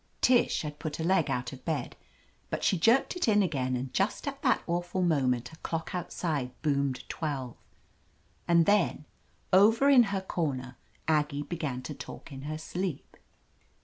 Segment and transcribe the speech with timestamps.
[0.19, 1.95] Tish had put a leg out of bed,
[2.49, 6.59] but she jerked it in again, and just at that awful moment a clock outside
[6.63, 7.55] boomed twelve.
[8.47, 9.05] And then,
[9.53, 10.75] over in her corner,
[11.07, 13.15] Aggie began to talk in her sleep.